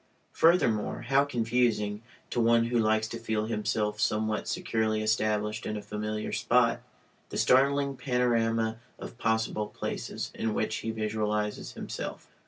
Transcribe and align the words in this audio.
Furthermore, 0.31 1.01
how 1.09 1.25
confusing 1.25 2.01
(to 2.31 2.41
one 2.41 2.63
who 2.65 2.79
likes 2.79 3.07
to 3.09 3.19
feel 3.19 3.45
himself 3.45 3.99
somewhat 4.01 4.47
securely 4.47 5.03
established 5.03 5.63
in 5.63 5.77
a 5.77 5.81
familiar 5.83 6.31
spot) 6.33 6.81
the 7.29 7.37
startling 7.37 7.95
panorama 7.95 8.79
of 8.97 9.19
possible 9.19 9.67
places 9.67 10.31
in 10.33 10.55
which 10.55 10.77
he 10.77 10.89
visualizes 10.89 11.73
himself. 11.73 12.27